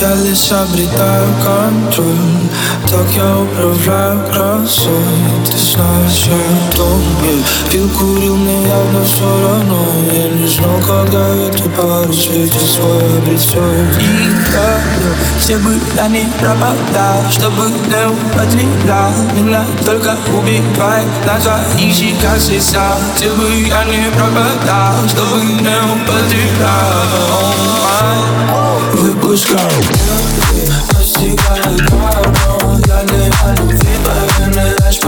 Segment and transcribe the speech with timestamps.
[0.00, 2.50] Я лишь обретаю контроль
[2.90, 4.92] Так я управляю красой
[5.46, 11.70] Ты знаешь, я думаю Пил, курил, мне явно все равно Я не знал, когда эту
[11.70, 13.56] пару светит свой обретет
[13.98, 14.80] И я,
[15.38, 22.96] все бы я не пропадал Чтобы не употреблял Меня только убивает на твоих щеках слеза
[23.16, 25.76] Где бы я не пропадал Чтобы не
[29.30, 29.70] употреблял Выпускал
[30.90, 35.00] Достигаю давно Я не о любви, поверь лишь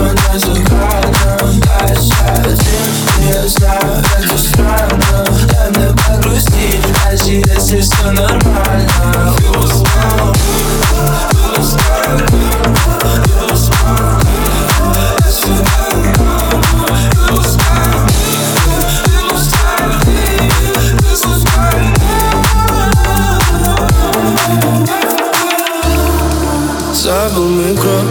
[27.13, 28.01] Забыл микро,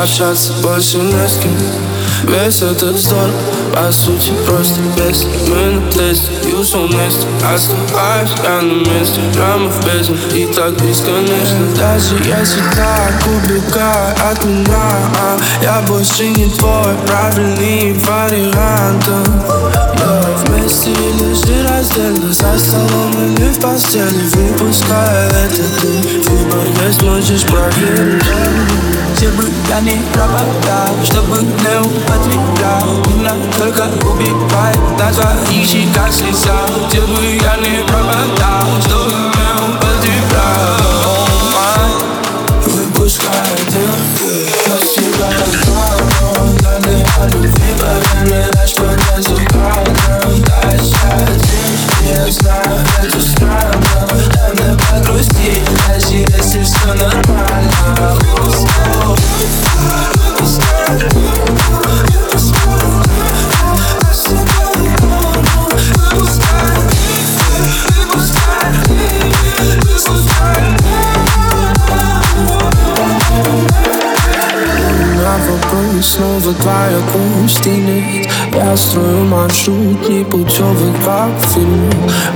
[0.00, 1.50] общаться больше не с кем
[2.22, 3.28] Весь этот вздор,
[3.74, 9.68] по сути, просто без Мы на тесте, и ушел вместе Оставаюсь я на месте, прямо
[9.68, 14.88] в бездну И так бесконечно Даже если так убегай от меня
[15.20, 19.04] а Я больше не твой правильный вариант
[19.98, 27.43] Я вместе лежи раздельно За столом или в постели Выпуская этот дым Выбор есть, можешь
[27.43, 28.23] проверить
[29.19, 36.65] где бы я не пропадал Чтобы не употреблял Меня только убивает на твоих щеках слеза
[36.87, 38.32] Где бы я не пропадал
[52.42, 52.63] side
[76.02, 81.90] снова твоя гостиниц Я строю маршрут непутевый, как в фильме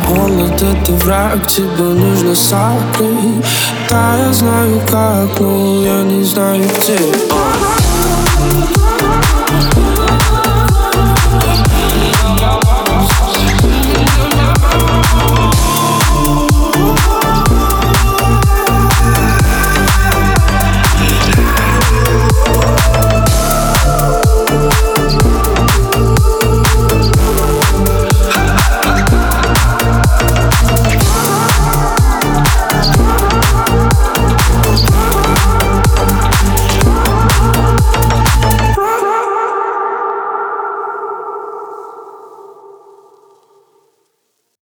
[0.09, 3.45] Голод это враг, тебе нужно согреть
[3.91, 6.99] Да, я знаю как, но я не знаю где